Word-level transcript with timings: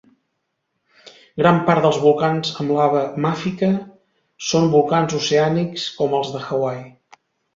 Gran 1.41 1.59
part 1.67 1.83
dels 1.85 1.99
volcans 2.05 2.53
amb 2.63 2.73
lava 2.77 3.03
màfica 3.27 3.69
són 4.47 4.67
volcans 4.77 5.15
oceànics 5.21 5.87
com 6.01 6.17
els 6.21 6.33
de 6.37 6.45
Hawaii. 6.47 6.83